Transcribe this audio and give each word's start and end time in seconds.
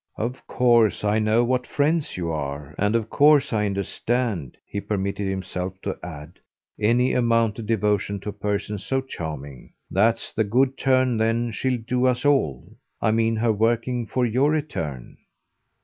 "Of 0.17 0.47
course 0.47 1.03
I 1.03 1.19
know 1.19 1.43
what 1.43 1.67
friends 1.67 2.17
you 2.17 2.31
are 2.31 2.73
and 2.79 2.95
of 2.95 3.07
course 3.11 3.53
I 3.53 3.67
understand," 3.67 4.57
he 4.65 4.81
permitted 4.81 5.27
himself 5.27 5.79
to 5.83 5.95
add, 6.01 6.39
"any 6.79 7.13
amount 7.13 7.59
of 7.59 7.67
devotion 7.67 8.19
to 8.21 8.29
a 8.29 8.33
person 8.33 8.79
so 8.79 9.01
charming. 9.01 9.73
That's 9.91 10.33
the 10.33 10.43
good 10.43 10.75
turn 10.75 11.17
then 11.17 11.51
she'll 11.51 11.77
do 11.77 12.07
us 12.07 12.25
all 12.25 12.67
I 12.99 13.11
mean 13.11 13.35
her 13.35 13.53
working 13.53 14.07
for 14.07 14.25
your 14.25 14.49
return." 14.49 15.17